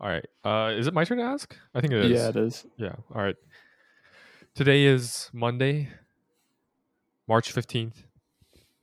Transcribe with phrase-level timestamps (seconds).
[0.00, 0.26] All right.
[0.44, 1.54] Uh, is it my turn to ask?
[1.74, 2.10] I think it is.
[2.10, 2.66] Yeah, it is.
[2.78, 2.94] Yeah.
[3.14, 3.36] All right.
[4.54, 5.90] Today is Monday,
[7.28, 7.96] March 15th,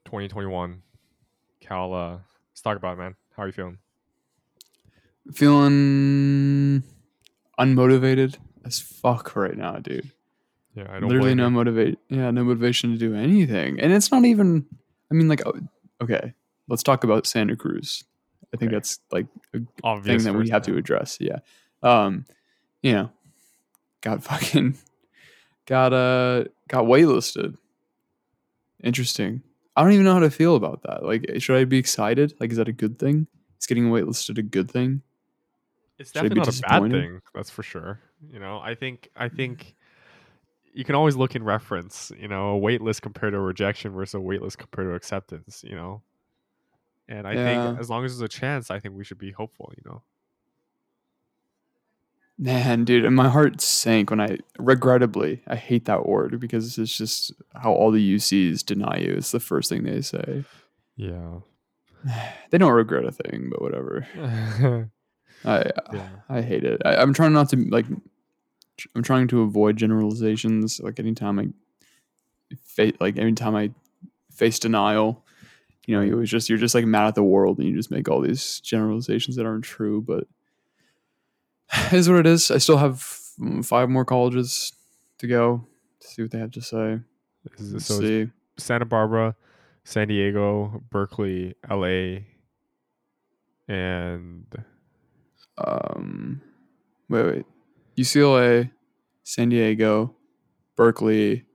[0.05, 0.83] 2021.
[1.59, 2.11] Cal, uh,
[2.51, 3.15] let's talk about it, man.
[3.35, 3.79] How are you feeling?
[5.33, 6.83] Feeling
[7.59, 10.11] unmotivated as fuck right now, dude.
[10.75, 11.97] Yeah, I don't Literally no motivate.
[12.09, 14.67] Yeah, no motivation to do anything, and it's not even.
[15.11, 15.59] I mean, like, oh,
[16.01, 16.33] okay,
[16.67, 18.03] let's talk about Santa Cruz.
[18.53, 18.75] I think Okay.
[18.77, 21.17] that's like a obvious thing that we have to address.
[21.19, 21.39] Yeah.
[21.83, 22.25] Um,
[22.81, 23.11] you know,
[24.01, 24.77] got fucking
[25.65, 27.57] got uh got waitlisted.
[28.83, 29.41] Interesting.
[29.75, 31.03] I don't even know how to feel about that.
[31.03, 32.33] Like, should I be excited?
[32.39, 33.27] Like, is that a good thing?
[33.59, 35.01] Is getting waitlisted a good thing?
[35.99, 37.21] It's Should definitely not a bad thing.
[37.33, 37.99] That's for sure.
[38.31, 39.75] You know, I think I think
[40.73, 42.11] you can always look in reference.
[42.19, 44.93] You know, a wait list compared to a rejection versus a wait list compared to
[44.93, 45.63] acceptance.
[45.67, 46.01] You know,
[47.07, 47.67] and I Yeah.
[47.67, 49.73] think as long as there's a chance, I think we should be hopeful.
[49.77, 50.01] You know.
[52.39, 56.95] Man, dude, and my heart sank when I regrettably I hate that word because it's
[56.95, 59.13] just how all the UCs deny you.
[59.13, 60.43] It's the first thing they say.
[60.95, 61.39] Yeah.
[62.51, 64.07] They don't regret a thing, but whatever.
[65.45, 66.09] I yeah.
[66.29, 66.81] I hate it.
[66.85, 67.85] I, I'm trying not to like.
[68.95, 70.79] I'm trying to avoid generalizations.
[70.79, 71.47] Like anytime I,
[72.63, 73.71] fa- like anytime I
[74.31, 75.25] face denial,
[75.87, 77.89] you know, you was just you're just like mad at the world and you just
[77.89, 80.01] make all these generalizations that aren't true.
[80.01, 80.25] But
[81.73, 82.51] it is what it is.
[82.51, 82.95] I still have
[83.39, 84.73] mm, five more colleges
[85.17, 85.65] to go
[86.01, 86.99] to see what they have to say.
[87.57, 88.29] Is it- so see.
[88.57, 89.35] Santa Barbara,
[89.83, 92.19] San Diego, Berkeley, LA,
[93.67, 94.45] and
[95.57, 96.41] Um,
[97.09, 97.45] wait, wait.
[97.97, 98.71] UCLA,
[99.23, 100.15] San Diego,
[100.75, 101.45] Berkeley,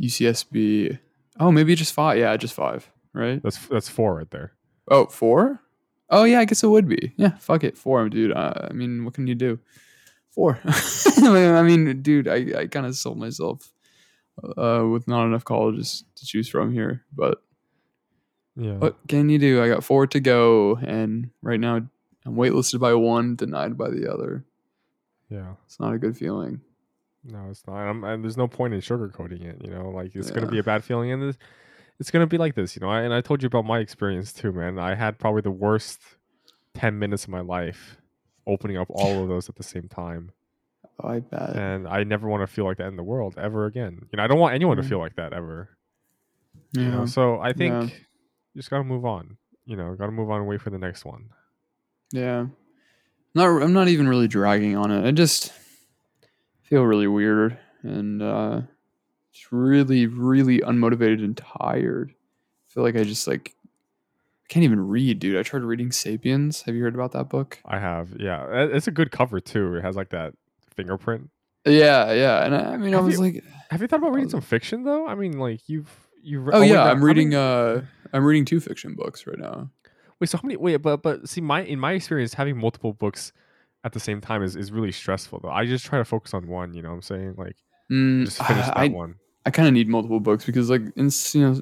[0.00, 0.98] UCSB.
[1.40, 2.18] Oh, maybe just five.
[2.18, 2.90] Yeah, just five.
[3.18, 3.42] Right.
[3.42, 4.52] that's that's four right there.
[4.90, 5.60] Oh, four?
[6.08, 7.12] Oh, yeah, I guess it would be.
[7.16, 7.76] Yeah, fuck it.
[7.76, 8.32] Four, dude.
[8.32, 9.58] Uh, I mean, what can you do?
[10.30, 10.58] Four.
[10.64, 13.70] I mean, dude, I, I kind of sold myself
[14.56, 17.04] uh, with not enough colleges to choose from here.
[17.12, 17.42] But
[18.56, 18.74] Yeah.
[18.78, 19.62] what can you do?
[19.62, 20.76] I got four to go.
[20.76, 21.76] And right now,
[22.24, 24.44] I'm waitlisted by one, denied by the other.
[25.28, 25.54] Yeah.
[25.66, 26.60] It's not a good feeling.
[27.24, 27.76] No, it's not.
[27.76, 29.60] I'm, and there's no point in sugarcoating it.
[29.62, 31.36] You know, like it's gonna be a bad feeling, and
[32.00, 32.76] it's, gonna be like this.
[32.76, 34.78] You know, I, and I told you about my experience too, man.
[34.78, 36.00] I had probably the worst
[36.74, 37.96] ten minutes of my life,
[38.46, 40.30] opening up all of those at the same time,
[41.02, 41.56] Oh, I bet.
[41.56, 44.06] and I never want to feel like that in the world ever again.
[44.12, 45.70] You know, I don't want anyone to feel like that ever.
[46.72, 46.82] yeah.
[46.82, 47.96] You know, so I think Yeah.
[48.54, 49.36] you just gotta move on.
[49.64, 51.30] You know, gotta move on and wait for the next one.
[52.12, 52.46] Yeah.
[53.34, 55.06] Not I'm not even really dragging on it.
[55.06, 55.52] I just
[56.62, 58.60] feel really weird and uh
[59.32, 62.12] just really, really unmotivated and tired.
[62.12, 65.36] I feel like I just like I can't even read, dude.
[65.36, 66.62] I tried reading Sapiens.
[66.62, 67.58] Have you heard about that book?
[67.66, 68.46] I have, yeah.
[68.72, 69.76] It's a good cover too.
[69.76, 70.34] It has like that
[70.74, 71.30] fingerprint.
[71.66, 72.44] Yeah, yeah.
[72.44, 74.40] And I, I mean I was you- like Have you thought about reading was- some
[74.40, 75.06] fiction though?
[75.06, 75.90] I mean, like you've
[76.22, 76.48] you've.
[76.52, 77.80] Oh wait, yeah, how I'm reading many- uh
[78.12, 79.70] I'm reading two fiction books right now.
[80.20, 80.56] Wait, so how many?
[80.56, 83.32] Wait, but but see, my in my experience, having multiple books
[83.84, 85.40] at the same time is is really stressful.
[85.40, 86.72] Though I just try to focus on one.
[86.74, 87.56] You know, what I'm saying like
[87.90, 89.14] Mm, just finish that I, one.
[89.46, 91.60] I kind of need multiple books because like in, you know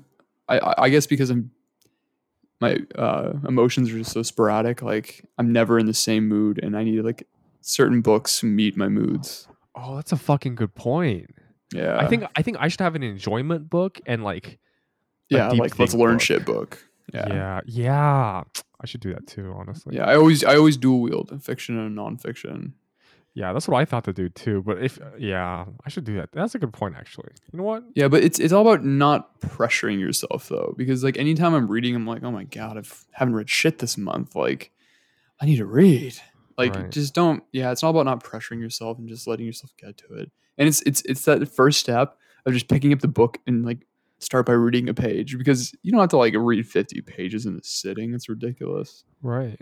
[0.48, 1.50] I- I I guess because I'm
[2.60, 6.76] my uh emotions are just so sporadic like I'm never in the same mood and
[6.76, 7.26] I need like
[7.60, 9.46] certain books to meet my moods.
[9.74, 11.34] Oh, that's a fucking good point.
[11.74, 11.98] Yeah.
[11.98, 14.58] I think I think I should have an enjoyment book and like
[15.28, 16.22] yeah, like let's think learn book.
[16.22, 16.82] shit book.
[17.12, 17.28] yeah.
[17.28, 17.60] Yeah.
[17.66, 18.42] yeah
[18.80, 19.52] I should do that too.
[19.56, 22.72] Honestly, Yeah, I always I always dual wield fiction and nonfiction.
[23.36, 24.62] Yeah, that's what I thought to do too.
[24.62, 26.32] But if yeah, I should do that.
[26.32, 27.28] That's a good point actually.
[27.52, 27.84] You know what?
[27.94, 31.94] Yeah, but it's it's all about not pressuring yourself though, because like anytime I'm reading,
[31.94, 32.82] I'm like, oh my god, I
[33.12, 34.34] haven't read shit this month.
[34.34, 34.70] Like,
[35.40, 36.14] I need to read.
[36.56, 36.90] Like, Right.
[36.90, 37.42] just don't.
[37.52, 40.32] Yeah, it's all about not pressuring yourself and just letting yourself get to it.
[40.56, 42.16] And it's it's it's that first step
[42.46, 43.86] of just picking up the book and like
[44.18, 47.56] start by reading a page because you don't have to like read 50 pages in
[47.58, 48.14] a sitting.
[48.14, 49.04] It's ridiculous.
[49.20, 49.60] Right.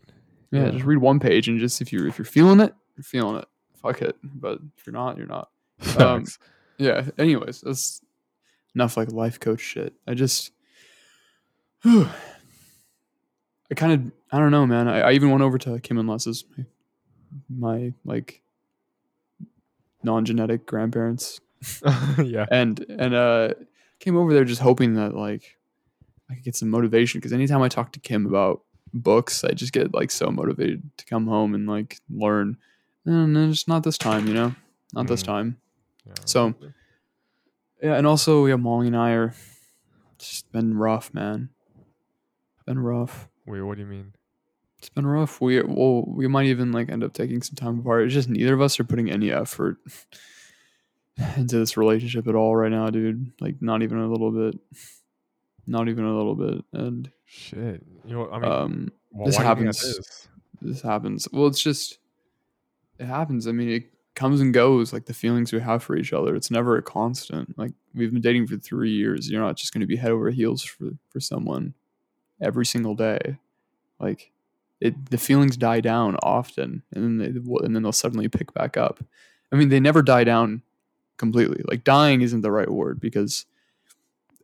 [0.53, 0.71] Yeah, Yeah.
[0.71, 3.47] just read one page and just if you're if you're feeling it, you're feeling it.
[3.85, 4.17] Fuck it.
[4.25, 5.51] But if you're not, you're not.
[5.99, 6.25] Um,
[6.79, 8.01] yeah anyways that's
[8.75, 9.93] enough like life coach shit.
[10.09, 10.51] I just
[11.85, 12.09] i
[13.77, 14.89] kind of i don't know man.
[14.89, 16.65] I, I even went over to kim and les's my,
[17.49, 18.43] my like
[20.03, 21.41] non-genetic grandparents.
[22.23, 22.47] Yeah.
[22.51, 23.51] and and uh
[24.01, 25.57] came over there just hoping that like
[26.31, 29.73] i could get some motivation because anytime i talk to kim about books i just
[29.73, 32.57] get like so motivated to come home and like learn
[33.07, 34.55] and then just not this time you know
[34.93, 35.27] not this Mhm.
[35.27, 35.57] time
[36.07, 36.13] yeah.
[36.25, 36.55] so-
[37.83, 39.35] yeah, and also yeah, Molly and I are
[40.19, 41.51] just been rough, man.
[42.65, 43.29] Been rough.
[43.47, 44.15] Wait, what do you mean?
[44.79, 45.39] It's been rough.
[45.43, 48.05] We well, we might even like end up taking some time apart.
[48.05, 49.79] It's just neither of us are putting any effort
[51.37, 53.33] into this relationship at all right now, dude.
[53.41, 54.59] Like not even a little bit.
[55.67, 56.65] Not even a little bit.
[56.73, 57.83] And Shit.
[58.07, 60.29] You know, I mean, um well, this why do you think that happens- is?
[60.63, 61.29] this happens.
[61.33, 61.99] Well, it's just
[62.99, 63.47] it happens.
[63.47, 66.37] I mean, it comes and goes like the feelings we have for each other.
[66.37, 67.59] It's never a constant.
[67.59, 69.29] Like we've been dating for 3 years.
[69.31, 71.75] You're not just going to be head over heels for for someone
[72.41, 73.39] every single day.
[73.99, 74.31] Like
[74.81, 77.27] it the feelings die down often and then they
[77.65, 79.03] and then they'll suddenly pick back up.
[79.53, 80.63] I mean, they never die down
[81.17, 81.63] completely.
[81.69, 83.47] Like dying isn't the right word because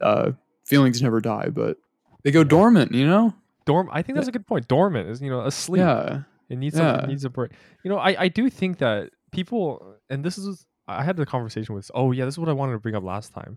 [0.00, 0.32] uh
[0.64, 1.78] feelings never die, but
[2.22, 2.44] they go Yeah.
[2.44, 3.34] dormant, you know?
[3.66, 3.88] Dorm.
[3.92, 4.66] I think that's a good point.
[4.68, 5.80] Dormant is you know asleep.
[5.80, 6.22] Yeah.
[6.50, 7.02] It needs Yeah.
[7.04, 7.52] it needs a break.
[7.84, 11.74] You know, I, I do think that people and this is I had the conversation
[11.74, 13.56] with oh yeah, this is what I wanted to bring up last time.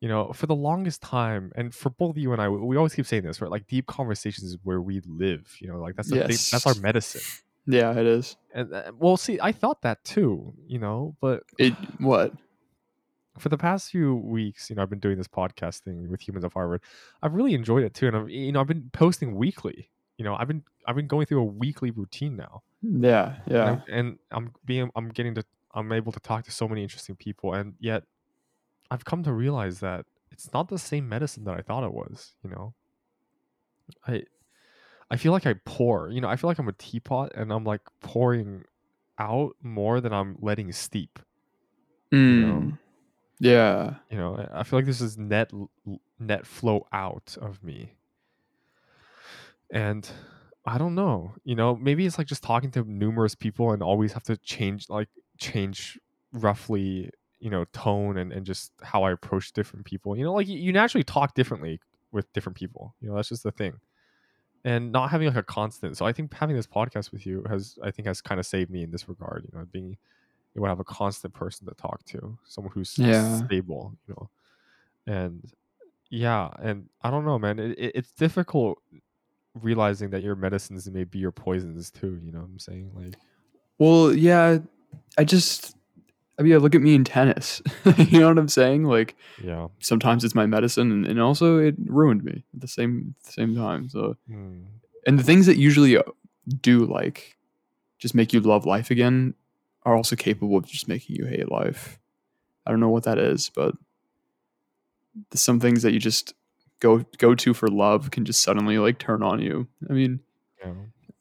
[0.00, 3.06] You know, for the longest time, and for both you and I, we- always keep
[3.06, 3.50] saying this, right?
[3.50, 5.46] Like deep conversations is where we live.
[5.60, 7.22] You know, like that's the thing, that's our medicine.
[7.66, 8.36] Yeah, it is.
[8.52, 10.52] And uh, well, see, I thought that too.
[10.66, 12.32] You know, but It what?
[13.38, 16.44] for the past few weeks, you know, I've been doing this podcast thing with Humans
[16.44, 16.82] of Harvard.
[17.22, 19.90] I've really enjoyed it too, and I've you know I've been posting weekly.
[20.18, 22.62] You know, I've been I've been going through a weekly routine now.
[22.82, 23.64] Yeah, and yeah.
[23.64, 25.44] I'm, and I'm being I'm getting to
[25.74, 28.04] I'm able to talk to so many interesting people, and yet
[28.90, 32.34] I've come to realize that it's not the same medicine that I thought it was.
[32.44, 32.74] You know,
[34.06, 34.24] I
[35.10, 36.10] I feel like I pour.
[36.10, 38.64] You know, I feel like I'm a teapot, and I'm like pouring
[39.18, 41.18] out more than I'm letting steep.
[42.10, 42.18] know.
[42.18, 42.78] Mm.
[43.40, 43.94] Yeah.
[44.10, 45.50] You know, I- feel like this is net
[46.18, 47.94] net flow out of me,
[49.74, 50.08] and
[50.64, 51.34] I don't know.
[51.44, 54.88] You know, maybe it's like just talking to numerous people and always have to change,
[54.88, 55.98] like change
[56.32, 57.10] roughly,
[57.40, 60.16] you know, tone and and just how I approach different people.
[60.16, 61.80] You know, like you, naturally talk differently
[62.12, 62.94] with different people.
[63.00, 63.74] You know, that's just the thing.
[64.64, 65.98] And not having like a constant.
[65.98, 68.70] So I think having this podcast with you has, I think, has kind of saved
[68.70, 69.44] me in this regard.
[69.44, 69.98] You know, being
[70.54, 73.42] you want to have a constant person to talk to, someone who's Yeah.
[73.44, 73.92] stable.
[74.08, 74.30] You know,
[75.06, 75.52] and
[76.10, 77.58] yeah, and I don't know, man.
[77.58, 78.78] It, it, it's difficult
[79.60, 82.20] realizing that your medicines may be your poisons too.
[82.24, 82.90] You know what I'm saying?
[82.94, 83.14] Like,
[83.78, 84.58] Well, yeah.
[85.18, 85.76] I just
[86.38, 87.62] I mean, look at me in tennis.
[87.98, 88.84] you know what I'm saying?
[88.84, 93.14] Like yeah, sometimes it's my medicine and, and also it ruined me at the same
[93.20, 93.88] at the same time.
[93.88, 94.62] So Hmm.
[95.06, 96.02] and the things that usually uh,
[96.60, 97.36] do like
[97.98, 99.34] just make you love life again
[99.84, 101.98] are also capable of just making you hate life.
[102.66, 103.74] I don't know what that is, but
[105.34, 106.34] some things that you just
[106.80, 109.66] go go to for love can just suddenly like turn on you.
[109.88, 110.20] I mean,
[110.64, 110.72] yeah.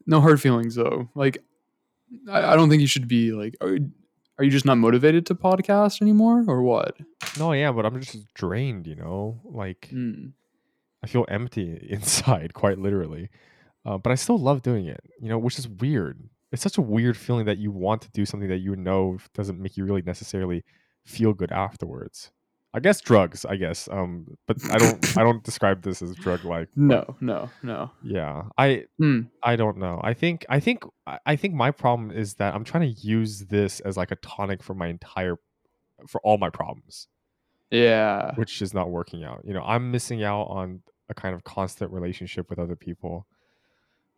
[0.06, 1.10] no hard feelings though.
[1.16, 1.38] Like,
[2.30, 3.56] I, I don't think you should be like.
[3.62, 3.78] Are,
[4.40, 6.98] are you just not motivated to podcast anymore, or what?
[7.38, 8.88] No, yeah, but I'm just drained.
[8.88, 10.30] You know, like Hmm.
[11.04, 13.30] I feel empty inside, quite literally.
[13.86, 15.02] Uh, but I still love doing it.
[15.20, 16.30] You know, which is weird.
[16.52, 19.60] It's such a weird feeling that you want to do something that you know doesn't
[19.60, 20.64] make you really necessarily
[21.04, 22.32] feel good afterwards.
[22.76, 23.46] I guess drugs.
[23.46, 25.18] I guess, um, but I don't.
[25.18, 26.70] I don't describe this as drug like.
[26.76, 27.92] No, no, no.
[28.04, 29.22] Yeah, I Hmm.
[29.44, 30.00] I don't know.
[30.04, 33.46] I think I think I- I think my problem is that I'm trying to use
[33.46, 35.36] this as like a tonic for my entire
[36.08, 37.08] for all my problems,
[37.72, 38.34] Yeah.
[38.36, 39.42] which is not working out.
[39.46, 43.28] You know, I'm missing out on a kind of constant relationship with other people,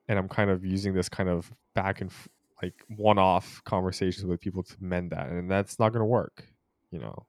[0.07, 2.29] and I'm kind of using this kind of back and f-
[2.63, 6.45] like one-off conversations with people to mend that, and that's not going to work.
[6.91, 7.25] You know,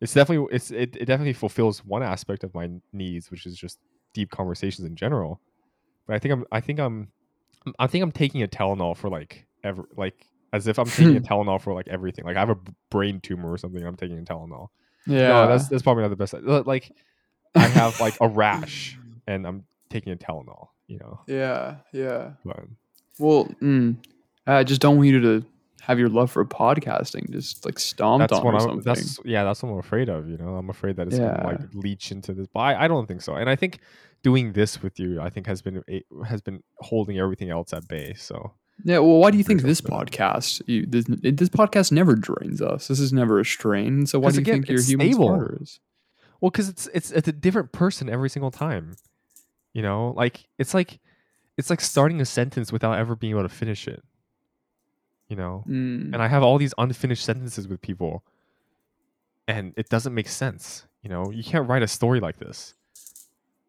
[0.00, 3.78] it's definitely it's it, it definitely fulfills one aspect of my needs, which is just
[4.12, 5.40] deep conversations in general.
[6.06, 7.08] But I think I'm I think I'm
[7.78, 11.20] I think I'm taking a Tylenol for like ever like as if I'm taking a
[11.30, 12.24] Tylenol for like everything.
[12.24, 12.58] Like I have a
[12.90, 13.82] brain tumor or something.
[13.84, 14.68] I'm taking a Tylenol.
[15.06, 15.28] Yeah.
[15.28, 16.34] No, that's that's probably not the best.
[16.34, 16.92] uh, Like
[17.54, 20.68] I have like a rash and I'm taking a Tylenol.
[20.88, 21.76] You know, Yeah.
[21.92, 22.32] Yeah.
[22.44, 22.60] but
[23.18, 23.96] Well, mm,
[24.46, 25.44] I just don't want you to
[25.86, 28.60] have your love for podcasting just like stomped that's on or I'm.
[28.60, 28.80] something.
[28.82, 30.28] That's yeah, that's what I'm afraid of.
[30.28, 31.66] You know, I'm afraid that it's gonna like Yeah.
[31.74, 32.48] leach into this.
[32.52, 33.34] But I, I don't think so.
[33.36, 33.78] And I think
[34.22, 35.84] doing this with you, I think has been
[36.26, 38.14] has been holding everything else at bay.
[38.14, 38.52] So
[38.84, 40.60] Yeah, well, why do you think this podcast?
[40.66, 42.88] You, this, this podcast never drains us.
[42.88, 44.06] This is never a strain.
[44.06, 45.78] So why do you again, think your human starter is?
[46.40, 48.96] Well, because it's it's it's a different person every single time.
[49.72, 50.98] You know, like it's like
[51.56, 54.02] it's like starting a sentence without ever being able to finish it.
[55.28, 58.22] You know, Mm, and I have all these unfinished sentences with people,
[59.48, 60.86] and it doesn't make sense.
[61.02, 62.74] You know, you can't write a story like this,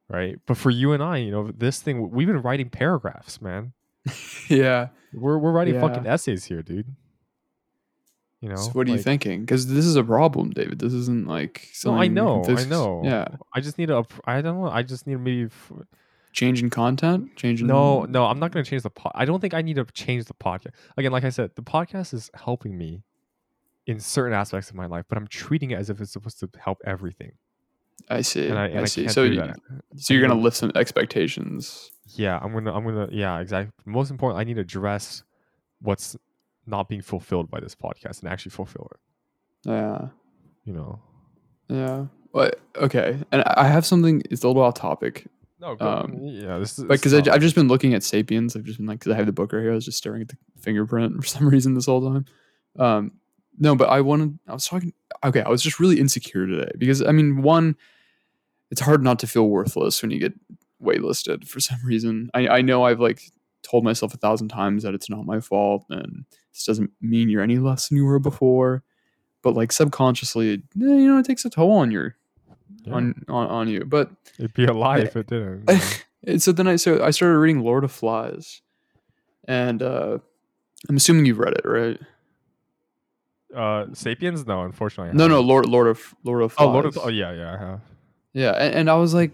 [0.10, 0.40] right?
[0.46, 3.74] But for you and I, you know, this thing we've been writing paragraphs, man.
[4.50, 4.90] yeah.
[5.14, 5.82] We're we're writing Yeah.
[5.82, 6.86] fucking essays here, dude.
[8.42, 9.42] You know, So what are you thinking?
[9.42, 10.78] Because this is a problem, David.
[10.78, 11.70] This isn't like.
[11.86, 13.02] No, I know, I know.
[13.04, 13.28] Yeah.
[13.54, 14.06] I just need a.
[14.26, 14.70] I don't know.
[14.70, 15.72] I just need maybe f-
[16.38, 17.66] changing content, changing.
[17.66, 19.12] No, no, I'm not going to change the pod.
[19.16, 20.74] I don't think I need to change the podcast.
[20.96, 23.02] Again, like I said, the podcast is helping me
[23.88, 26.50] in certain aspects of my life, but I'm treating it as if it's supposed to
[26.60, 27.32] help everything.
[28.08, 28.48] I see.
[28.48, 29.02] And I, I, and I, see.
[29.02, 29.52] can't So, you,
[29.96, 31.90] so you're gonna lift some expectations.
[32.14, 33.72] Yeah, I'm gonna, I'm gonna, yeah, exactly.
[33.86, 35.24] Most important, I need to address
[35.82, 36.16] what's
[36.68, 39.70] not being fulfilled by this podcast and actually fulfill it.
[39.70, 40.10] Yeah.
[40.66, 41.02] You know.
[41.68, 42.06] Yeah.
[42.32, 44.22] But okay, and I I have something.
[44.30, 45.26] It's a little off topic,
[45.60, 48.64] No, go- Um, yeah, this is but because I've just been looking at *Sapiens*, I've
[48.64, 49.72] just been like, because I have the book right here.
[49.72, 52.26] I was just staring at the fingerprint for some reason this whole time.
[52.78, 53.14] Um,
[53.58, 54.38] no, but I wanted.
[54.48, 54.94] I was talking.
[55.24, 57.76] Okay, I was just really insecure today because I mean, one,
[58.70, 60.34] it's hard not to feel worthless when you get
[60.84, 62.30] waitlisted for some reason.
[62.36, 63.22] I I know I've like
[63.64, 66.24] told myself a thousand times that it's not my fault and
[66.54, 68.84] this doesn't mean you're any less than you were before.
[69.42, 72.16] But like subconsciously, eh, you know, it takes a toll on your
[72.84, 73.86] yeah, on, on on you.
[73.86, 75.64] But it'd be a lie if it didn't.
[75.70, 75.82] you know?
[76.26, 78.62] and so then I so I started reading Lord of Flies,
[79.48, 80.18] and uh,
[80.90, 82.00] I'm assuming you've read it, right?
[83.56, 84.46] uh, Sapiens?
[84.46, 85.18] No, unfortunately.
[85.18, 85.40] No, no.
[85.42, 86.68] Lord Lord of Lord of Flies.
[86.68, 86.98] Oh, Lord of.
[86.98, 87.82] Oh, yeah, yeah, I have.
[88.34, 89.32] yeah, and, and I was like,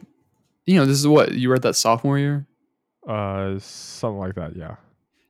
[0.65, 2.45] you know, this is what you read that sophomore year,
[3.07, 4.55] Uh, something like that.
[4.55, 4.75] Yeah.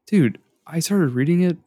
[0.08, 0.40] dude.
[0.66, 1.58] I started reading it.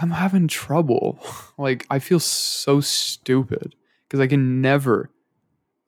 [0.00, 1.18] I'm having trouble.
[1.58, 3.74] like I feel so stupid
[4.06, 5.10] because I can never,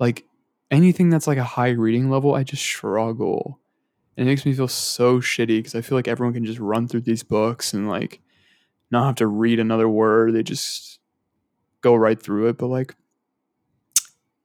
[0.01, 0.25] like,
[0.71, 2.35] anything that's like a high reading level.
[2.35, 3.59] I just struggle.
[4.17, 6.89] And it makes me feel so shitty because I feel like everyone can just run
[6.89, 8.21] through these books and like
[8.91, 10.35] not have to read another word.
[10.35, 10.99] They just
[11.81, 12.59] go right through it.
[12.59, 12.95] But like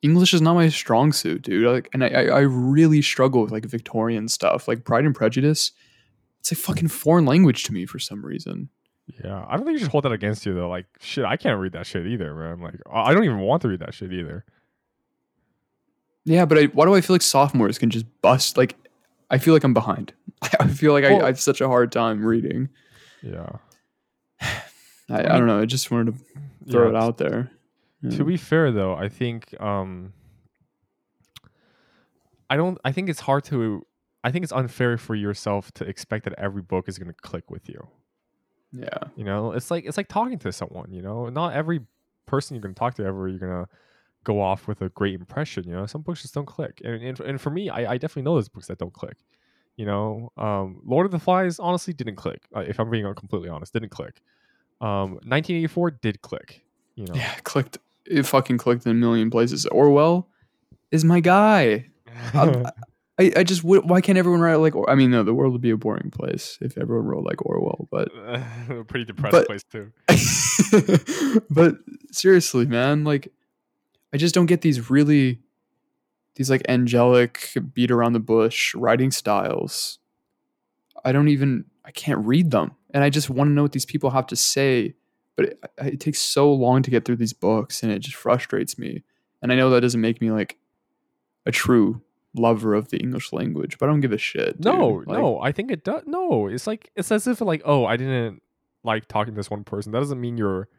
[0.01, 1.65] English is not my strong suit, dude.
[1.65, 5.71] Like, and I, I really struggle with like Victorian stuff, like Pride and Prejudice.
[6.39, 8.69] It's a fucking foreign language to me for some reason.
[9.23, 10.69] Yeah, I don't think you should hold that against you though.
[10.69, 12.61] Like, shit, I can't read that shit either, man.
[12.61, 14.45] Like, I don't even want to read that shit either.
[16.25, 18.57] Yeah, but I, why do I feel like sophomores can just bust?
[18.57, 18.75] Like,
[19.29, 20.13] I feel like I'm behind.
[20.59, 22.69] I feel like Well- I, I have such a hard time reading.
[23.21, 23.49] Yeah.
[24.41, 25.61] I, I don't know.
[25.61, 27.51] I just wanted to throw yeah, it out there.
[28.01, 28.17] Yeah.
[28.17, 30.13] To be fair though, I think um
[32.49, 33.85] I don't I think it's hard to
[34.23, 37.51] I think it's unfair for yourself to expect that every book is going to click
[37.51, 37.87] with you.
[38.71, 41.29] yeah, You know, it's like it's like talking to someone, you know.
[41.29, 41.81] Not every
[42.25, 43.69] person you're going to talk to ever you're going to
[44.25, 45.85] go off with a great impression, you know.
[45.85, 46.81] Some books just don't click.
[46.83, 49.17] And and, and for me, I, I definitely know those books that don't click.
[49.77, 52.41] You know, um Lord of the Flies honestly didn't click.
[52.55, 54.21] Uh, if I'm being completely honest, didn't click.
[54.81, 56.65] Um 1984 did click,
[56.95, 57.13] you know.
[57.15, 57.35] yeah.
[57.37, 57.77] it Clicked.
[58.05, 59.65] It fucking clicked in a million places.
[59.67, 60.27] Orwell
[60.91, 61.87] is my guy.
[63.17, 64.75] I, I just would- why can't everyone write like?
[64.75, 67.45] Or, I mean, no, the world would be a boring place if everyone wrote like
[67.45, 67.87] Orwell.
[67.89, 68.09] But
[68.69, 69.91] a pretty depressed But- place too.
[71.49, 71.77] but
[72.11, 73.31] seriously, man, like
[74.15, 75.41] I just don't get these really
[76.35, 79.99] these like angelic beat around the bush writing styles.
[81.03, 83.85] I don't even I can't read them, and I just want to know what these
[83.85, 84.95] people have to say.
[85.35, 88.79] But it, it takes so long to get through these books, and it just frustrates
[88.79, 89.03] me.
[89.41, 90.59] And I know that doesn't make me like
[91.45, 92.01] a true
[92.33, 94.61] lover of the English language, but I don't give a shit.
[94.61, 94.73] dude.
[94.73, 96.03] No, Like, no, I think it does.
[96.05, 98.41] No, it's like it's as if like, oh, I didn't
[98.85, 99.91] like talking to this one person.
[99.91, 100.69] That doesn't mean you're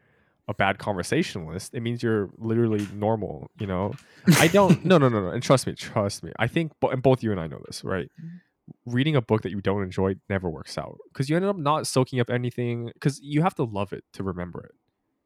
[0.47, 1.73] a bad conversationalist.
[1.73, 3.51] It means you're literally normal.
[3.59, 3.93] You know,
[4.37, 4.83] I don't.
[4.85, 5.29] no, no, no, no.
[5.29, 6.31] And trust me, trust me.
[6.39, 8.09] I think, and both you and I know this, right?
[8.19, 8.37] Mm-hmm.
[8.85, 11.87] Reading a book that you don't enjoy never works out because you ended up not
[11.87, 14.71] soaking up anything because you have to love it to remember it.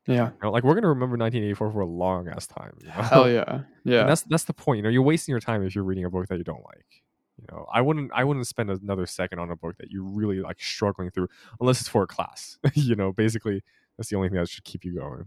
[0.08, 0.28] Yeah.
[0.28, 2.74] You know, like we're gonna remember 1984 for a long ass time.
[2.82, 2.94] You know?
[2.94, 3.62] Hell yeah.
[3.84, 4.01] Yeah.
[4.01, 4.78] And that's that's the point.
[4.78, 6.86] You know, you're wasting your time if you're reading a book that you don't like.
[7.40, 10.40] You know, I wouldn't I wouldn't spend another second on a book that you're really
[10.40, 12.60] like struggling through, unless it's for a class.
[12.75, 13.63] you know, basically
[13.98, 15.26] that's the only thing that should keep you going.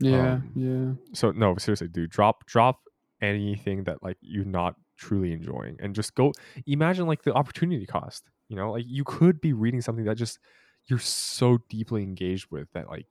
[0.00, 0.32] yeah.
[0.34, 1.14] um, yeah.
[1.14, 2.80] So no, seriously, dude, drop drop
[3.20, 6.32] anything that like you're not truly enjoying, and just go.
[6.66, 8.24] Imagine like the opportunity cost.
[8.48, 10.38] You know, like you could be reading something that just
[10.86, 13.06] you're so deeply engaged with that like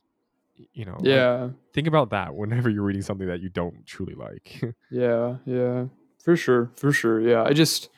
[0.73, 1.49] you know like, Yeah.
[1.73, 5.85] think about that whenever you're reading something that you don't truly like Yeah, yeah,
[6.23, 7.19] for sure, for sure.
[7.21, 7.89] Yeah, I just,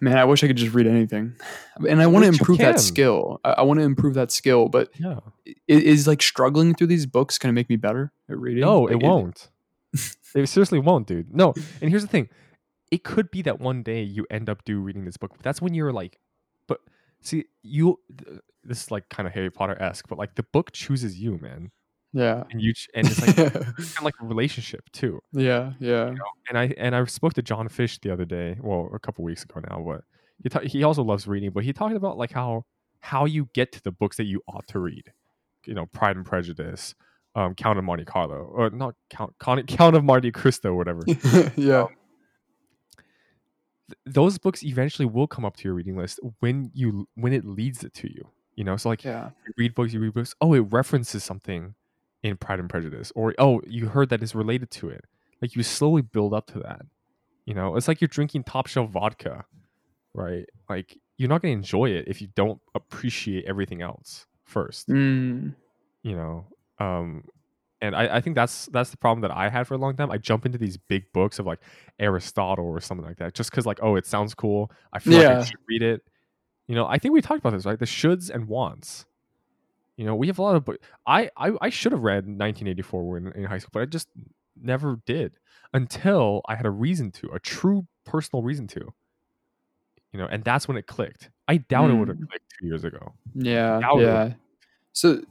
[0.00, 1.34] man, I wish I could just read anything,
[1.88, 3.40] and I want to improve that skill.
[3.44, 7.06] I, I want to improve that skill, but yeah i- is, like struggling through these
[7.06, 8.60] books going to make me better at reading?
[8.60, 9.48] No, Like, it won't.
[10.34, 11.34] it seriously won't, dude.
[11.34, 12.28] No, and here's the thing:
[12.90, 15.30] it could be that one day you end up do reading this book.
[15.32, 16.18] But that's when you're like,
[16.66, 16.80] but
[17.20, 18.00] see, you.
[18.66, 21.70] This is like kind of Harry Potter esque, but like the book chooses you, man,
[22.16, 23.56] Yeah, and you and it's like kind
[23.98, 25.20] of like a relationship too.
[25.32, 26.14] yeah, yeah,
[26.48, 29.42] And I and I spoke to John Fish the other day, well, a couple weeks
[29.42, 30.02] ago now, but
[30.42, 32.64] he ta- he also loves reading, but he talked about like how
[33.00, 35.12] how you get to the books that you ought to read.
[35.66, 36.94] You know, Pride and Prejudice,
[37.34, 41.00] um, Count of Monte Carlo, or not Count Count, Count of Monte Cristo, whatever.
[41.56, 41.86] yeah,
[43.88, 47.44] th- those books eventually will come up to your reading list when you when it
[47.44, 48.28] leads it to you.
[48.54, 49.30] You know, so like Yeah.
[49.46, 50.34] you read books, you read books.
[50.40, 51.74] Oh, it references something
[52.24, 55.04] in Pride and Prejudice, or oh, you heard that it's related to it.
[55.42, 56.86] Like you slowly build up to that.
[57.44, 59.44] You know, it's like you're drinking top shelf vodka,
[60.14, 60.46] right?
[60.68, 64.88] Like you're not going to enjoy it if you don't appreciate everything else first.
[64.88, 65.54] Mm.
[66.02, 66.46] You know,
[66.78, 67.24] um,
[67.82, 70.10] and I, I think that's that's the problem that I had for a long time.
[70.10, 71.60] I jump into these big books of like
[71.98, 74.72] Aristotle or something like that, just because like oh, it sounds cool.
[74.94, 76.00] I feel like I should read it.
[76.68, 77.78] You know, I think we talked about this, right?
[77.78, 79.04] The shoulds and wants.
[79.96, 80.78] You know, we have a lot of book.
[81.06, 84.08] I I, I should have read 1984 in, in high school, but I just
[84.60, 85.32] never did
[85.72, 88.92] until I had a reason to, a true personal reason to.
[90.12, 91.30] You know, and that's when it clicked.
[91.48, 92.28] I doubt it would have Mm.
[92.28, 93.14] clicked two years ago.
[93.34, 93.80] Yeah.
[93.98, 94.32] Yeah.
[94.92, 95.22] So,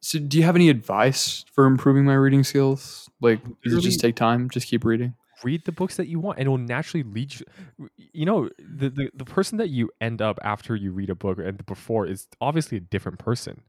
[0.00, 3.10] so do you have any advice for improving my reading skills?
[3.20, 4.48] Like, does it just take time?
[4.50, 5.14] Just keep reading.
[5.42, 7.44] read the books that you want and it will naturally lead you
[8.14, 11.38] you know the, the the person that you end up after you read a book
[11.38, 13.60] and before is obviously a different person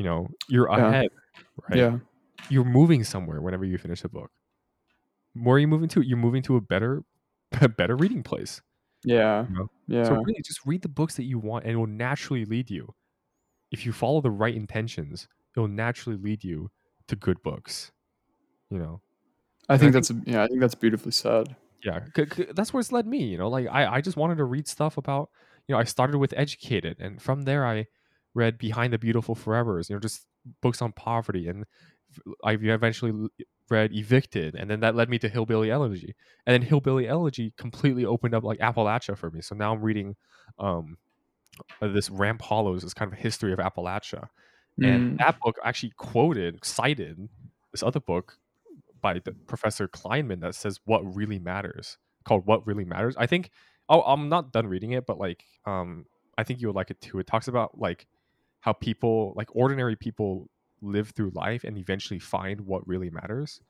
[0.00, 0.88] you know you're Yeah.
[0.88, 1.10] ahead
[1.68, 1.98] right Yeah.
[2.52, 4.30] you're moving somewhere whenever you finish a book
[5.44, 7.02] where are you moving to you're moving to a better
[7.60, 8.62] a better reading place
[9.04, 9.46] Yeah.
[9.48, 9.66] You know?
[9.96, 10.04] Yeah.
[10.04, 12.84] so really just read the books that you want and it will naturally lead you
[13.70, 16.70] if you follow the right intentions it will naturally lead you
[17.08, 17.92] to good books
[18.70, 18.94] you know
[19.68, 20.42] I I think think- that's a, yeah.
[20.44, 21.46] I think that's beautifully said.
[21.84, 24.38] yeah c- c- that's where it's led me you know like I, I just wanted
[24.38, 25.28] to read stuff about
[25.66, 27.76] you know i started with educated and from there i
[28.34, 30.26] read behind the beautiful forevers you know just
[30.62, 31.64] books on poverty and
[32.44, 33.28] I eventually
[33.68, 36.14] read evicted and then that led me to hillbilly elegy.
[36.44, 39.40] And then hillbilly elegy completely opened up like appalachia for me.
[39.42, 40.16] So now i'm reading
[40.58, 40.96] um
[41.82, 44.28] uh, this ramp hollows is kind of a history of appalachia.
[44.82, 45.18] And Mm.
[45.18, 47.28] that book actually quoted cited
[47.72, 48.38] this other book
[49.00, 53.14] by the professor kleinman that says what really matters called what really matters.
[53.18, 53.50] I think
[53.88, 56.06] oh i'm not done reading it but like um
[56.38, 57.18] i think you would like it too.
[57.18, 58.06] It talks about like
[58.60, 60.48] how people like ordinary people
[60.82, 63.60] live through life and eventually find what really matters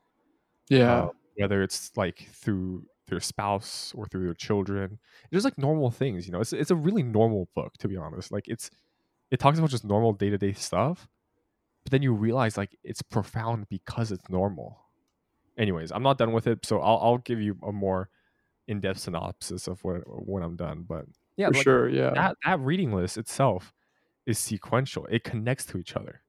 [0.69, 0.93] yeah.
[0.93, 4.97] uh, whether it's like through their spouse or through their children
[5.33, 8.31] just like normal things you know it's, it's a really normal book to be honest
[8.31, 8.69] like it's
[9.31, 11.07] it talks about just normal day-to-day stuff
[11.83, 14.79] but then you realize like it's profound because it's normal
[15.57, 18.09] anyways i'm not done with it so i'll, I'll give you a more
[18.67, 21.89] in-depth synopsis of what when i'm done but yeah for like, sure.
[21.89, 22.11] Yeah.
[22.11, 23.73] that that reading list itself
[24.25, 26.21] is sequential it connects to each other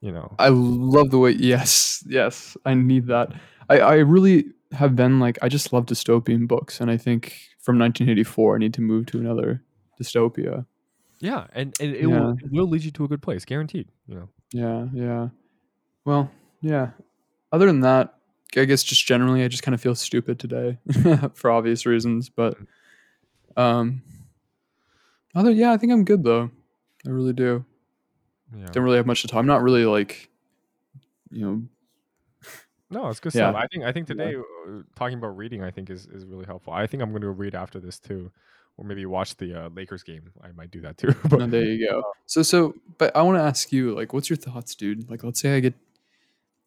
[0.00, 1.30] you know I love the way.
[1.30, 2.04] Yes.
[2.06, 2.56] Yes.
[2.66, 3.32] I need that.
[3.70, 7.78] I I really have been like I just love dystopian books, and I think from
[7.78, 9.62] 1984 I need to move to another
[10.00, 10.66] dystopia.
[11.20, 12.06] yeah and, and it, Yeah.
[12.06, 15.28] Will, it will lead you to a good place guaranteed you know Yeah, yeah.
[16.04, 16.90] Well, yeah.
[17.50, 18.14] Other than that,
[18.56, 20.78] I guess just generally, I just kind of feel stupid today
[21.34, 22.28] for obvious reasons.
[22.28, 22.56] But,
[23.56, 24.02] um,
[25.34, 26.50] other yeah, I think I'm good though.
[27.06, 27.64] I really do.
[28.56, 29.38] yeah Don't really have much to talk.
[29.38, 30.28] I'm not really like,
[31.30, 31.62] you know,
[32.90, 33.50] No, it's good Yeah.
[33.50, 33.56] stuff.
[33.56, 36.72] I think I think today uh, talking about reading, I think is is really helpful.
[36.72, 38.30] I think I'm going to read after this too,
[38.76, 40.30] or maybe watch the uh, Lakers game.
[40.42, 41.12] I might do that too.
[41.24, 42.02] but no, there you go.
[42.26, 45.10] So, so, but I want to ask you, like, what's your thoughts, dude?
[45.10, 45.74] Like, let's say I get,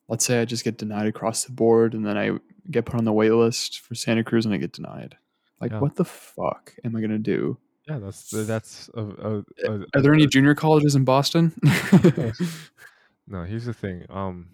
[0.09, 2.31] let's say I just get denied across the board, and then I
[2.69, 5.15] get put on the wait list for Santa Cruz, and I get denied.
[5.61, 5.79] Like, Yeah.
[5.79, 7.57] what the fuck am I gonna do?
[7.89, 11.53] Yeah, that's that's a, a, a, Are there any junior colleges in Boston?
[13.27, 14.05] No, here's the thing.
[14.09, 14.49] Um,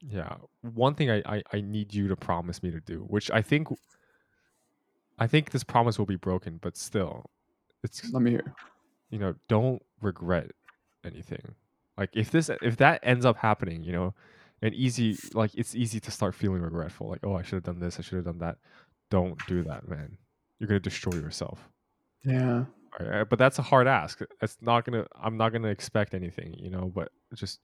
[0.00, 3.42] yeah, one thing I, I I need you to promise me to do, which I
[3.42, 3.68] think
[5.18, 7.24] I think this promise will be broken, but still,
[7.82, 8.54] it's Let me hear.
[9.10, 10.50] you know don't regret
[11.04, 11.54] anything
[11.96, 14.14] like if this if that ends up happening you know
[14.62, 17.80] and easy like it's easy to start feeling regretful like oh i should have done
[17.80, 18.58] this i should have done that
[19.10, 20.18] don't do that man
[20.58, 21.68] you're gonna destroy yourself
[22.24, 22.64] Yeah.
[22.98, 24.20] but that's a hard ask.
[24.42, 27.60] It's not gonna i'm not gonna expect anything you know but just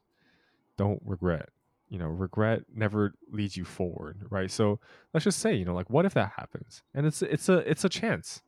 [0.76, 1.48] don't regret
[1.88, 4.50] you know regret never leads you forward right?
[4.50, 4.80] So
[5.12, 6.82] let's just say you know like what if that happens?
[6.94, 8.42] And it's it's a it's a chance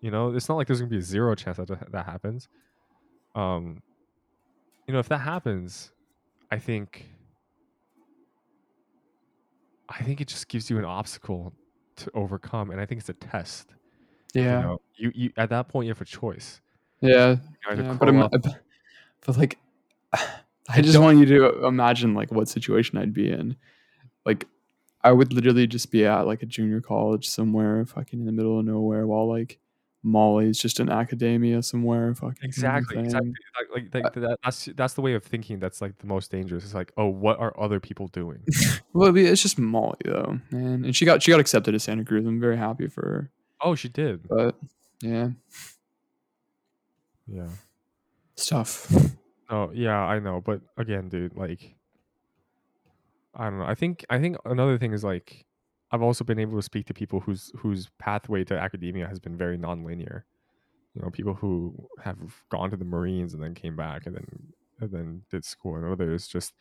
[0.00, 0.34] you know?
[0.34, 2.48] It's not like there's gonna be a zero chance that that happens.
[3.34, 3.82] Um
[4.86, 5.92] you know if that happens
[6.50, 7.06] i think
[9.88, 11.52] i think it just gives you an obstacle
[11.96, 13.74] to overcome and i think it's a test
[14.34, 14.60] Yeah.
[14.60, 16.60] you know you, you at that point you have a choice
[17.00, 17.36] Yeah.
[17.70, 17.96] yeah.
[17.98, 18.28] But, I'm,
[19.26, 19.58] but like,
[20.68, 23.56] I just want you to imagine like what situation I'd be in.
[24.24, 24.46] Like,
[25.02, 28.58] I would literally just be at like a junior college somewhere, fucking in the middle
[28.58, 29.58] of nowhere, while like
[30.04, 33.32] Molly's just in academia somewhere, fucking exactly exactly
[33.74, 36.64] like, like, like that, that's that's the way of thinking that's like the most dangerous
[36.64, 38.42] it's like oh what are other people doing
[38.92, 42.26] Well, it's just Molly though, man, and she got she got accepted to Santa Cruz.
[42.26, 43.30] I'm very happy for her.
[43.62, 44.28] Oh, she did.
[44.28, 44.56] But
[45.00, 45.30] yeah,
[47.26, 47.56] Yeah.
[48.34, 48.92] it's tough.
[49.48, 51.76] Oh, yeah, I know, but again, dude, like
[53.34, 53.64] I don't know.
[53.64, 55.46] I think I think another thing is like
[55.90, 59.36] I've also been able to speak to people whose whose pathway to academia has been
[59.36, 60.22] very nonlinear.
[60.94, 62.18] You know, people who have
[62.50, 65.86] gone to the Marines and then came back and then and then did school, and
[65.86, 66.54] others just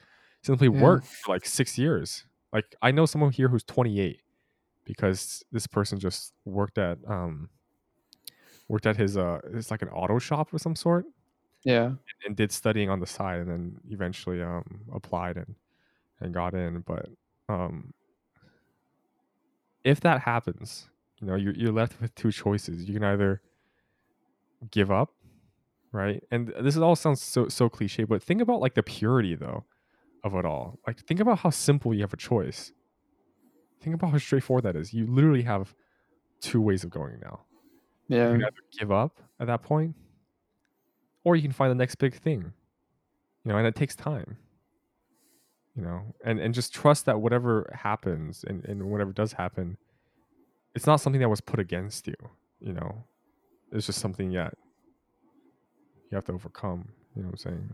[0.43, 0.79] simply Yeah.
[0.81, 2.25] worked for like six years.
[2.53, 4.21] Like I know someone here who's 28
[4.91, 7.49] because this person just worked at um
[8.67, 11.05] worked at his uh it's like an auto shop of some sort
[11.63, 15.55] Yeah, and did studying on the side and then eventually um applied and
[16.21, 17.07] and got in but
[17.49, 17.93] um
[19.83, 22.87] if that happens you know you're, you're left with two choices.
[22.87, 23.41] You can either
[24.71, 25.13] give up
[25.93, 26.23] right?
[26.31, 29.65] And this all sounds so so cliche but think about like the purity though
[30.23, 30.79] of it all.
[30.87, 32.73] Like think about how simple you have a choice
[33.81, 35.73] think about how straightforward that is you literally have
[36.39, 37.41] two ways of going now
[38.07, 39.95] you yeah, can either give up at that point
[41.23, 42.53] or you can find the next big thing
[43.43, 44.37] you know and it takes time
[45.75, 49.77] you know and and just trust that whatever happens and, and whatever does happen
[50.75, 52.15] it's not something that was put against you
[52.59, 53.03] you know
[53.71, 54.53] it's just something that
[56.09, 57.73] you have to overcome you know what i'm saying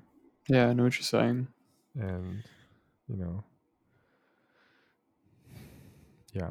[0.50, 0.68] yeah.
[0.70, 1.48] I know what you're saying.
[1.96, 2.44] and
[3.08, 3.44] you know
[6.38, 6.50] yeah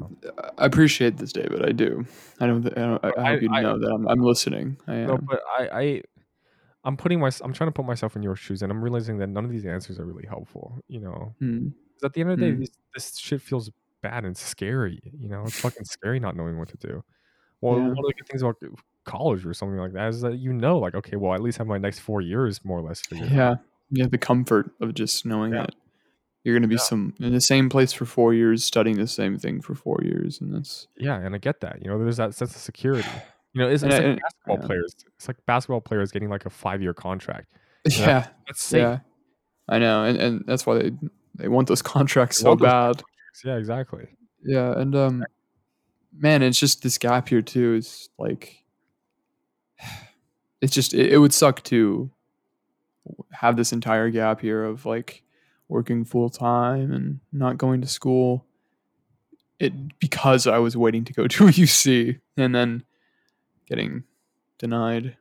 [0.57, 1.65] I appreciate this, David.
[1.65, 2.05] I do.
[2.39, 2.77] I know that.
[2.77, 4.77] I, don't- I, I I- hope you I- know that I'm, I'm listening.
[4.87, 5.07] I am.
[5.07, 6.01] no but i i
[6.83, 9.27] i'm putting my i'm trying to put myself in your shoes and i'm realizing that
[9.27, 11.33] none of these answers are really helpful you know.
[11.41, 12.59] 'Cause at the end of the day Mm.
[12.59, 13.71] this, this shit feels
[14.03, 17.03] bad and scary you know it's fucking scary not knowing what to do
[17.61, 17.87] well Yeah.
[17.89, 18.55] one of the good things about
[19.05, 21.57] college or something like that is that you know like okay well I at least
[21.57, 23.35] have my next four years more or less figured out.
[23.35, 25.61] Yeah, you the comfort of just knowing Yeah.
[25.63, 25.75] that
[26.47, 26.79] you're going to be Yeah.
[26.91, 30.39] some in the same place for four years, studying the same thing for four years,
[30.39, 33.09] and that's yeah and i get that you know there's that sense of security
[33.53, 34.65] you know it's, it's I- like basketball yeah.
[34.65, 37.47] players it's like basketball players getting like a five year contract
[37.85, 37.99] Yeah.
[38.07, 38.99] yeah, that's safe yeah.
[39.67, 40.91] I know, and and that's why they
[41.35, 43.03] they want those contracts They so bad.
[43.43, 44.07] yeah exactly
[44.43, 45.25] Yeah, and um,
[46.17, 47.75] man, it's just this gap here too.
[47.75, 48.63] Is like,
[50.61, 52.09] it's just it, it would suck to
[53.31, 55.23] have this entire gap here of like
[55.69, 58.45] working full time and not going to school.
[59.59, 62.83] It because I was waiting to go to UC and then
[63.67, 64.03] getting
[64.59, 65.17] denied,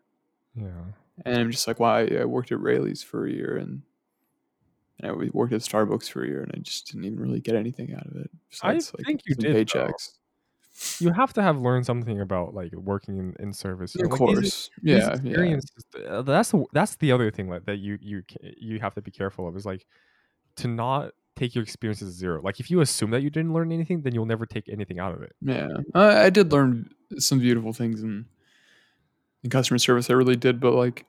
[0.54, 0.92] yeah
[1.24, 3.82] and I'm just like, wow, I, I worked at Raley's for a year and.
[4.98, 7.54] And I worked at Starbucks for a year, and I just didn't even really get
[7.54, 8.30] anything out of it.
[8.62, 9.88] I besides, like, think you did, though.
[9.88, 10.12] paychecks.
[11.02, 14.18] you have to have learned something about like working in, in service you Of like,
[14.18, 15.56] course, these yeah, yeah.
[16.24, 18.22] that's the, that's the other thing that, that you you
[18.56, 19.84] you have to be careful of is like
[20.56, 22.40] to not take your experiences as zero.
[22.42, 25.14] Like if you assume that you didn't learn anything then you'll never take anything out
[25.14, 25.34] of it.
[25.40, 28.26] Yeah, I, I did learn some beautiful things in
[29.44, 30.10] in customer service.
[30.10, 31.06] I really did, but like,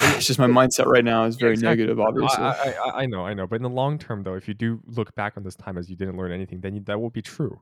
[0.00, 1.86] it's just my mindset right now is very exactly.
[1.86, 2.00] negative.
[2.00, 3.46] Obviously, I, I, I know i know.
[3.46, 5.88] But in the long term though if you do look back on this time as
[5.88, 7.60] you didn't learn anything then you, that will be true.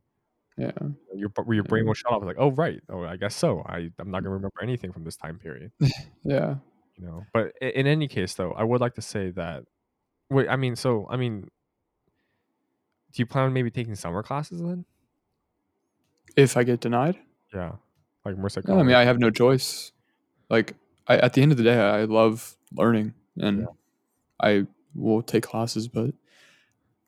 [0.56, 0.70] Yeah,
[1.14, 2.80] your, your brain will shut off like oh right.
[2.88, 3.62] Oh i guess so.
[3.66, 5.72] I, i'm not going to remember anything from this time period.
[6.24, 6.56] Yeah.
[6.96, 7.24] you know?
[7.32, 9.64] But in any case though i would like to say that
[10.30, 11.42] wait i mean so i mean
[13.12, 14.84] do you plan on maybe taking summer classes then
[16.36, 17.16] If I get denied,
[17.52, 17.72] yeah
[18.24, 19.92] like Merced no, I mean, I have no choice.
[20.48, 20.74] Like,
[21.06, 23.66] I, at the end of the day, I love learning, and Yeah.
[24.40, 26.14] I will take classes, but.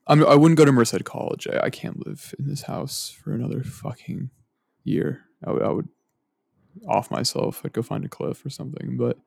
[0.06, 1.48] I'm, I wouldn't go to Merced College.
[1.48, 4.30] I, I can't live in this house for another fucking
[4.84, 5.22] year.
[5.44, 5.88] I would, I would
[6.86, 7.62] off myself.
[7.64, 8.96] I'd go find a cliff or something.
[8.96, 9.18] But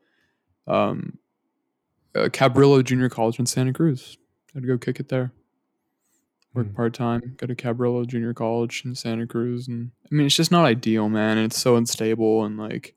[0.67, 1.17] um,
[2.15, 4.17] uh, Cabrillo Junior College in Santa Cruz.
[4.55, 5.31] I'd go kick it there.
[6.53, 6.75] Work Mm.
[6.75, 7.35] part time.
[7.37, 11.07] Go to Cabrillo Junior College in Santa Cruz, and I mean it's just not ideal,
[11.09, 11.37] man.
[11.37, 12.95] And it's so unstable, and like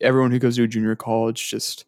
[0.00, 1.84] everyone who goes to a junior college just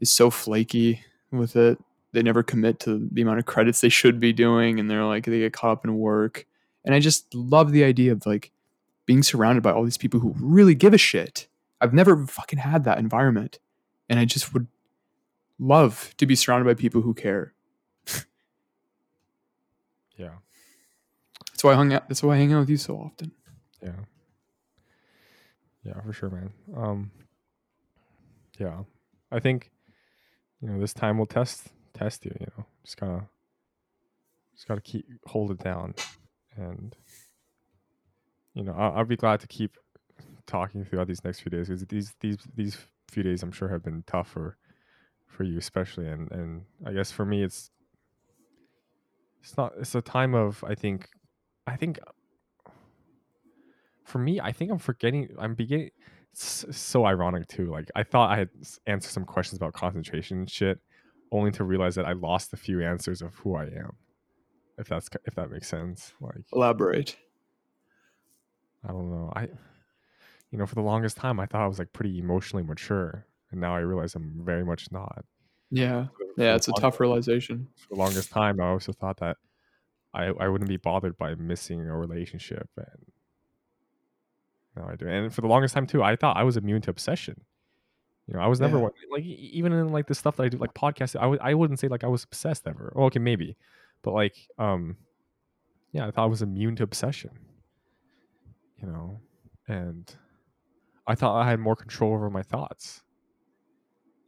[0.00, 1.78] is so flaky with it.
[2.12, 5.24] They never commit to the amount of credits they should be doing, and they're like
[5.24, 6.46] they get caught up in work.
[6.84, 8.50] And I just love the idea of like
[9.06, 11.46] being surrounded by all these people who really give a shit.
[11.80, 13.60] I've never fucking had that environment,
[14.08, 14.66] and I just would
[15.58, 17.52] love to be surrounded by people who care.
[20.16, 20.36] yeah
[21.50, 22.08] That's why I hung out.
[22.08, 23.32] That's why I hang out with you so often.
[23.82, 23.92] yeah
[25.84, 27.10] yeah for sure man um
[28.58, 28.80] yeah
[29.30, 29.70] i think
[30.60, 33.22] you know this time will test test you you know just gotta
[34.54, 35.94] just gotta keep hold it down
[36.56, 36.96] and
[38.54, 39.76] you know I'll, I'll be glad to keep
[40.46, 42.76] talking throughout these next few days because these these these
[43.08, 44.56] few days i'm sure have been tough for
[45.28, 47.70] for you especially and and i guess for me it's
[49.40, 51.08] it's not it's a time of i think
[51.66, 51.98] i think
[54.08, 55.28] for me, I think I'm forgetting.
[55.38, 55.90] I'm beginning.
[56.32, 57.70] It's so ironic too.
[57.70, 58.48] Like I thought I had
[58.86, 60.78] answered some questions about concentration and shit,
[61.30, 63.92] only to realize that I lost a few answers of who I am.
[64.78, 66.14] If that's if that makes sense.
[66.20, 67.16] Like Elaborate.
[68.84, 69.32] I don't know.
[69.34, 69.48] I,
[70.50, 73.60] you know, for the longest time, I thought I was like pretty emotionally mature, and
[73.60, 75.24] now I realize I'm very much not.
[75.70, 76.06] Yeah.
[76.16, 77.66] For- Yeah, it's a tough realization.
[77.76, 79.36] For the longest time, I also thought that
[80.14, 83.12] I I wouldn't be bothered by missing a relationship, and
[84.76, 85.08] now I do.
[85.08, 87.40] And for the longest time too, I thought I was immune to obsession.
[88.26, 88.82] You know, I was never Yeah.
[88.84, 91.16] one like even in like the stuff that I do, like podcasts.
[91.16, 92.92] I w- I wouldn't say like I was obsessed ever.
[92.94, 93.56] Well, okay, maybe,
[94.02, 94.96] but like um,
[95.92, 97.30] yeah, I thought I was immune to obsession.
[98.80, 99.20] You know,
[99.66, 100.14] and
[101.06, 103.02] I thought I had more control over my thoughts.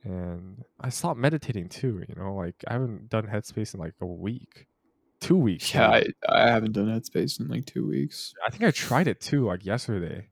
[0.02, 2.04] And I stopped meditating too.
[2.08, 4.66] You know, like I haven't done Headspace in like a week,
[5.20, 5.74] two weeks.
[5.74, 5.90] Yeah.
[5.90, 8.32] I, I haven't done Headspace in like two weeks.
[8.46, 10.28] I think I tried it too, like yesterday.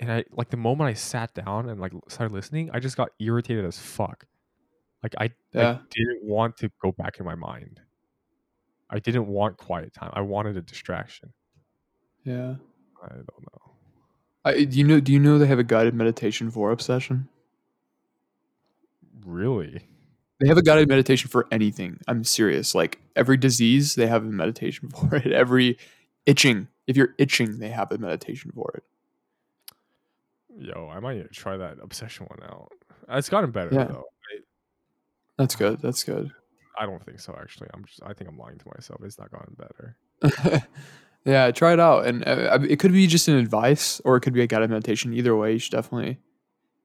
[0.00, 3.10] And I like the moment I sat down and like started listening, I just got
[3.18, 4.26] irritated as fuck.
[5.02, 7.80] Like I, I didn't want to go back in my mind.
[8.90, 10.10] I didn't want quiet time.
[10.12, 11.32] I wanted a distraction.
[12.24, 12.56] Yeah.
[13.02, 13.72] I don't know.
[14.44, 15.00] I, do you know?
[15.00, 17.28] Do you know they have a guided meditation for obsession?
[19.26, 19.82] Really?
[20.40, 21.98] They have a guided meditation for anything.
[22.06, 22.74] I'm serious.
[22.74, 25.26] Like every disease, they have a meditation for it.
[25.32, 25.78] Every
[26.26, 28.84] itching, if you're itching, they have a meditation for it.
[30.58, 32.72] Yo, I might try that obsession one out.
[33.10, 33.84] It's gotten better Yeah.
[33.84, 34.04] though.
[35.38, 35.80] That's good.
[35.82, 36.30] That's good.
[36.78, 37.68] I, I don't think so actually.
[37.74, 39.00] I'm just I think I'm lying to myself.
[39.04, 40.66] It's not gotten better.
[41.26, 44.32] yeah, try it out, and uh, it could be just an advice, or it could
[44.32, 45.12] be a guided meditation.
[45.12, 46.18] Either way, you should definitely.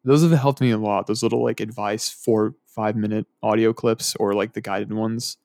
[0.04, 1.08] Those have helped me a lot.
[1.08, 5.38] Those little like advice four five minute audio clips, or like the guided ones.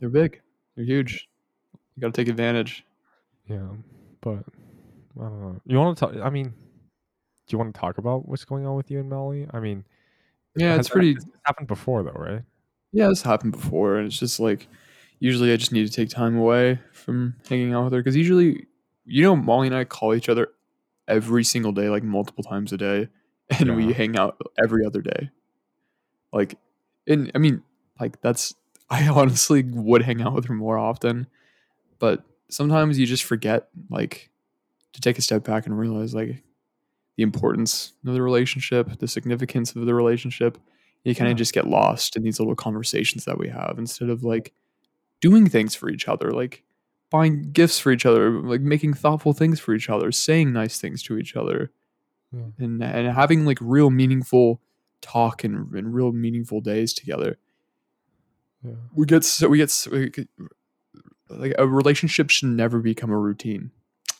[0.00, 0.40] They're big.
[0.74, 1.28] They're huge.
[1.94, 2.84] You got to take advantage.
[3.48, 3.68] Yeah,
[4.20, 4.44] but
[5.18, 5.60] I don't know.
[5.64, 6.16] You want to talk?
[6.16, 6.54] I mean, do
[7.48, 9.46] you want to talk about what's going on with you and Melly?
[9.52, 9.84] I mean,
[10.56, 11.16] Yeah, it's pretty.
[11.44, 12.42] Happened before though, right?
[12.92, 14.68] Yeah, this happened before, and it's just like
[15.20, 18.66] usually I just need to take time away from hanging out with her because usually,
[19.04, 20.48] you know, Molly and I call each other
[21.08, 23.08] every single day, like multiple times a day,
[23.60, 25.30] and we hang out every other day.
[26.32, 26.56] Like,
[27.06, 27.62] and I mean,
[28.00, 28.54] like that's
[28.90, 31.26] I honestly would hang out with her more often,
[31.98, 34.30] but sometimes you just forget like
[34.92, 36.42] to take a step back and realize like
[37.16, 40.58] the importance of the relationship, the significance of the relationship.
[41.04, 41.32] You kind Yeah.
[41.32, 44.52] of just get lost in these little conversations that we have instead of like
[45.20, 46.64] doing things for each other, like
[47.10, 51.02] buying gifts for each other, like making thoughtful things for each other, saying nice things
[51.04, 51.70] to each other,
[52.32, 52.42] Yeah.
[52.58, 54.60] and and having like real meaningful
[55.00, 57.38] talk and, and real meaningful days together.
[58.64, 58.72] Yeah.
[58.94, 60.08] We get so we get so,
[61.28, 63.70] like a relationship should never become a routine,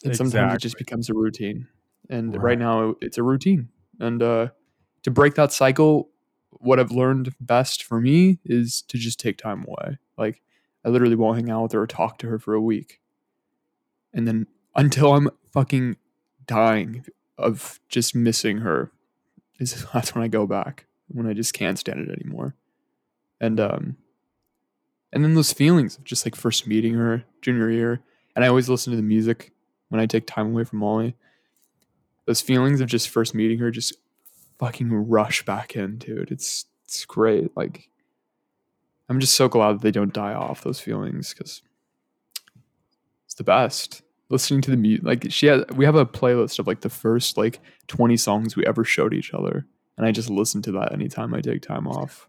[0.05, 1.69] and sometimes it just becomes a routine.
[2.09, 2.59] And right, Right.
[2.59, 4.49] now it's a routine, and uh,
[5.03, 6.11] to break that cycle,
[6.51, 9.99] what I've learned best for me is to just take time away.
[10.17, 10.43] Like
[10.85, 13.01] I literally won't hang out with her or talk to her for a week,
[14.13, 15.97] and then until I'm fucking
[16.47, 17.05] dying
[17.39, 18.91] of just missing her,
[19.59, 22.55] is that's when I go back when I just can't stand it anymore.
[23.41, 23.97] And um,
[25.13, 28.01] and then those feelings of just like first meeting her junior year,
[28.35, 29.53] and I always listen to the music
[29.89, 31.17] when I take time away from Molly.
[32.27, 33.95] Those feelings of just first meeting her just
[34.59, 36.31] fucking rush back in, dude.
[36.31, 37.57] It's it's great.
[37.57, 37.89] Like
[39.09, 41.63] I'm just so glad that they don't die off those feelings because
[43.25, 44.03] it's the best.
[44.29, 47.37] Listening to the music, like she has, we have a playlist of like the first
[47.37, 51.33] like 20 songs we ever showed each other, and I just listen to that anytime
[51.33, 52.29] I take time off.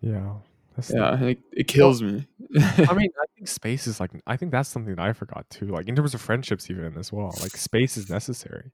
[0.00, 0.34] Yeah.
[0.76, 2.26] That's Yeah, and it, it kills me.
[2.56, 5.66] I mean, I think space is like I think that's something that I forgot too.
[5.66, 7.34] Like in terms of friendships, even as well.
[7.42, 8.70] Like space is necessary.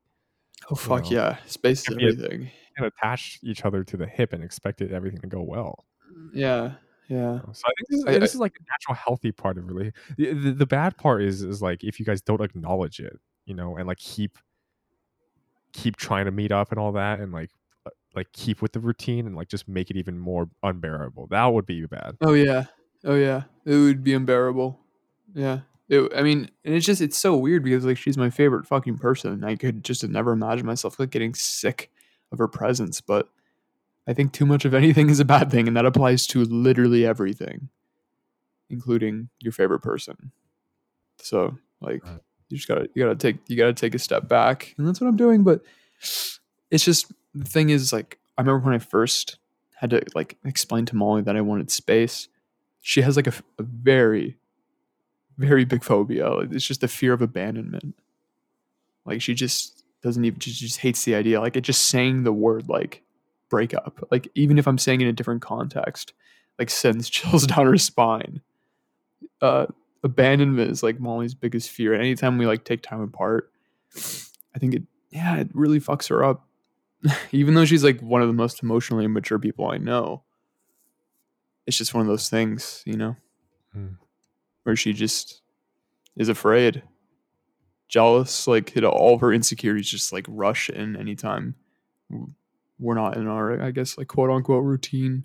[0.71, 2.40] oh fuck know, yeah, space is can be a- everything.
[2.43, 5.87] And can attach each other to the hip and expect it, everything to go well.
[6.12, 6.38] Mm-hmm.
[6.38, 6.73] Yeah,
[7.09, 9.67] yeah, So I think this is, I- this is like the natural, healthy part of
[9.69, 9.93] really.
[10.17, 13.55] The, the, the bad part is is like if you guys don't acknowledge it, you
[13.55, 14.38] know, and like keep
[15.73, 17.51] keep trying to meet up and all that, and like
[17.87, 21.27] uh, like keep with the routine and like just make it even more unbearable.
[21.29, 22.17] That would be bad.
[22.21, 22.64] Oh yeah.
[23.05, 23.43] Oh yeah.
[23.64, 24.79] It would be unbearable.
[25.35, 25.61] Yeah.
[25.88, 28.99] It, I mean, and it's just it's so weird because like she's my favorite fucking
[28.99, 29.45] person.
[29.45, 31.90] I could just never imagine myself like getting sick
[32.33, 33.29] of her presence, but
[34.07, 37.07] I think too much of anything is a bad thing, and that applies to literally
[37.07, 37.69] everything,
[38.69, 40.33] including your favorite person.
[41.19, 42.21] So like Right.
[42.49, 44.75] you just gotta you gotta take you gotta take a step back.
[44.79, 45.62] And that's what I'm doing, but
[46.71, 49.38] it's just the thing is like I remember when I first
[49.77, 52.29] had to like explain to Molly that I wanted space.
[52.81, 54.37] She has like a very,
[55.38, 56.31] very big phobia.
[56.40, 57.95] It's just the fear of abandonment.
[59.07, 61.40] Like she just doesn't even she just hates the idea.
[61.40, 63.03] Like it just saying the word like
[63.55, 64.05] breakup.
[64.11, 66.12] Like even if I'm saying in a different context,
[66.59, 68.40] like sends chills down her spine.
[69.40, 69.67] Uh
[70.03, 71.93] abandonment is like Molly's biggest fear.
[71.95, 73.51] And anytime we like take time apart,
[74.55, 76.47] I think it yeah, it really fucks her up.
[77.33, 80.23] even though she's like one of the most emotionally immature people I know.
[81.67, 83.17] It's just one of those things, you know,
[83.77, 83.97] Mm.
[84.64, 85.43] where she just
[86.17, 86.83] is afraid,
[87.88, 91.55] jealous, like it, all of her insecurities just like rush in anytime
[92.79, 95.25] we're not in our, I guess, like quote unquote routine.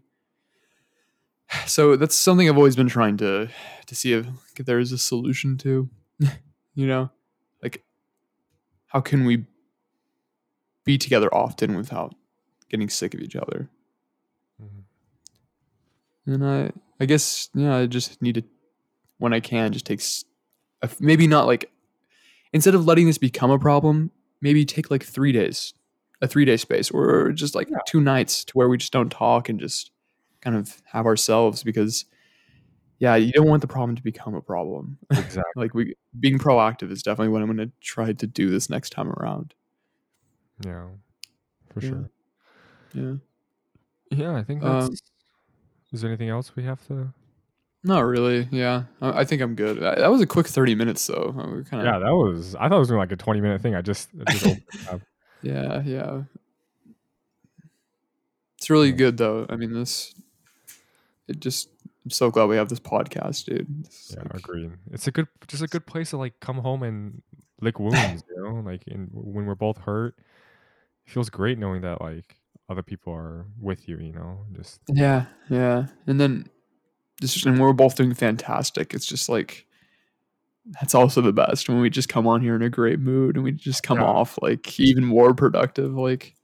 [1.66, 3.50] So that's something I've always been trying to
[3.88, 5.90] to see if, if there is a solution to,
[6.76, 7.10] you know,
[7.64, 7.84] like
[8.88, 9.46] how can we
[10.86, 12.14] be together often without
[12.70, 13.68] getting sick of each other?
[14.62, 14.84] Mhm.
[16.28, 18.44] And I, I guess, yeah, I just need to,
[19.18, 20.26] when I can, just take, s-
[20.82, 21.72] a f- maybe not like,
[22.54, 25.74] instead of letting this become a problem, maybe take like three days,
[26.22, 29.50] a three day space, or just like two nights to where we just don't talk
[29.50, 29.92] and just
[30.42, 32.06] kind of have ourselves because,
[33.00, 34.98] yeah, you don't want the problem to become a problem.
[35.12, 35.44] Exactly.
[35.56, 38.90] like we being proactive is definitely what I'm going to try to do this next
[38.92, 39.54] time around.
[40.66, 40.88] Yeah.
[41.74, 41.90] For Yeah.
[41.90, 42.10] sure.
[42.94, 43.14] Yeah.
[44.12, 45.02] Yeah, I think Um, that's.
[45.94, 47.14] is there anything else we have to?
[47.84, 48.48] Not really.
[48.52, 48.84] Yeah.
[49.02, 49.82] I, I think I'm good.
[49.82, 51.32] Uh, That was a quick 30 minutes though.
[51.56, 52.56] We kind of, Yeah, that was.
[52.56, 53.76] I thought it was gonna be like a twenty minute thing.
[53.76, 54.10] I just.
[54.28, 55.02] I just opened the tab.
[55.42, 56.22] Yeah, yeah.
[58.58, 59.46] It's really good though.
[59.50, 60.14] I mean, this.
[61.28, 61.70] It just.
[62.06, 63.68] I'm so glad we have this podcast, dude.
[63.86, 64.72] It's yeah, like- agreed.
[64.92, 67.22] It's a good, just a good place to like come home and
[67.62, 68.24] lick wounds.
[68.30, 70.16] you know, like in when we're both hurt,
[71.06, 72.38] it feels great knowing that like
[72.70, 73.98] other people are with you.
[73.98, 75.88] You know, just yeah, yeah.
[76.08, 76.50] And then,
[77.22, 78.94] just and we're both doing fantastic.
[78.94, 79.66] It's just like.
[80.74, 83.44] That's also the best when we just come on here in a great mood and
[83.44, 84.06] we just come Yeah.
[84.06, 85.94] off like even more productive.
[85.96, 86.36] Like,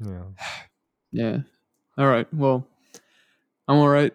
[0.00, 0.22] yeah.
[1.12, 1.38] yeah.
[1.98, 2.32] All right.
[2.32, 2.66] Well,
[3.68, 4.12] I'm all right.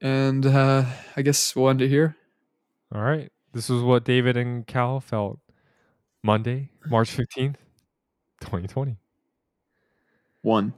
[0.00, 0.84] And uh,
[1.16, 2.16] I guess we'll end it here.
[2.94, 3.32] All right.
[3.52, 5.40] This is what David and Cal felt
[6.22, 7.56] Monday, March fifteenth,
[8.40, 8.98] twenty twenty.
[10.42, 10.74] One.